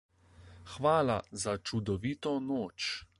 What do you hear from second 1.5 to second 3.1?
čudovito noč.